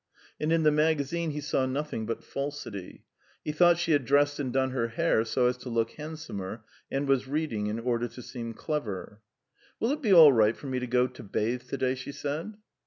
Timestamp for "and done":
4.39-4.71